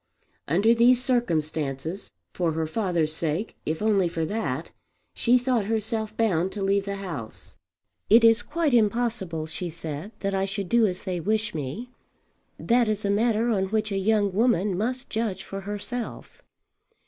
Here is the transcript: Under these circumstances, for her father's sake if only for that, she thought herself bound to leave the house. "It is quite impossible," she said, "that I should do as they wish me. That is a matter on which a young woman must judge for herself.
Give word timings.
Under 0.47 0.73
these 0.73 0.99
circumstances, 0.99 2.09
for 2.33 2.53
her 2.53 2.65
father's 2.65 3.13
sake 3.13 3.55
if 3.67 3.83
only 3.83 4.07
for 4.07 4.25
that, 4.25 4.71
she 5.13 5.37
thought 5.37 5.65
herself 5.65 6.17
bound 6.17 6.51
to 6.53 6.63
leave 6.63 6.85
the 6.85 6.95
house. 6.95 7.55
"It 8.09 8.23
is 8.23 8.41
quite 8.41 8.73
impossible," 8.73 9.45
she 9.45 9.69
said, 9.69 10.11
"that 10.21 10.33
I 10.33 10.45
should 10.45 10.69
do 10.69 10.87
as 10.87 11.03
they 11.03 11.19
wish 11.19 11.53
me. 11.53 11.91
That 12.57 12.87
is 12.87 13.05
a 13.05 13.11
matter 13.11 13.49
on 13.49 13.65
which 13.65 13.91
a 13.91 13.97
young 13.99 14.33
woman 14.33 14.75
must 14.75 15.11
judge 15.11 15.43
for 15.43 15.61
herself. 15.61 16.41